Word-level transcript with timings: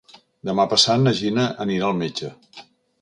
Demà 0.49 0.63
passat 0.71 1.03
na 1.03 1.13
Gina 1.19 1.45
anirà 1.67 1.91
al 1.91 1.99
metge. 2.01 2.33